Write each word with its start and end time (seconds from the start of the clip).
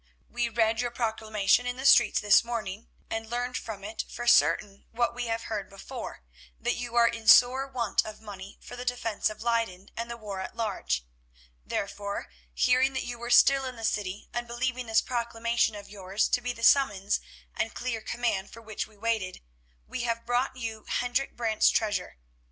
We 0.31 0.49
read 0.49 0.81
your 0.81 0.89
proclamation 0.89 1.67
in 1.67 1.77
the 1.77 1.85
streets 1.85 2.19
this 2.19 2.43
morning, 2.43 2.87
and 3.11 3.29
learned 3.29 3.55
from 3.55 3.83
it 3.83 4.03
for 4.09 4.25
certain 4.25 4.83
what 4.91 5.13
we 5.13 5.27
have 5.27 5.43
heard 5.43 5.69
before, 5.69 6.23
that 6.59 6.73
you 6.73 6.95
are 6.95 7.07
in 7.07 7.27
sore 7.27 7.67
want 7.67 8.03
of 8.03 8.19
money 8.19 8.57
for 8.63 8.75
the 8.75 8.83
defence 8.83 9.29
of 9.29 9.43
Leyden 9.43 9.89
and 9.95 10.09
the 10.09 10.17
war 10.17 10.39
at 10.39 10.55
large. 10.55 11.05
Therefore, 11.63 12.29
hearing 12.55 12.93
that 12.93 13.05
you 13.05 13.19
were 13.19 13.29
still 13.29 13.63
in 13.63 13.75
the 13.75 13.83
city, 13.85 14.27
and 14.33 14.47
believing 14.47 14.87
this 14.87 15.01
proclamation 15.03 15.75
of 15.75 15.87
yours 15.87 16.27
to 16.29 16.41
be 16.41 16.51
the 16.51 16.63
summons 16.63 17.19
and 17.55 17.75
clear 17.75 18.01
command 18.01 18.49
for 18.49 18.63
which 18.63 18.87
we 18.87 18.97
waited, 18.97 19.39
we 19.85 20.01
have 20.01 20.25
brought 20.25 20.55
you 20.55 20.83
Hendrik 20.87 21.35
Brant's 21.35 21.69
treasure. 21.69 22.17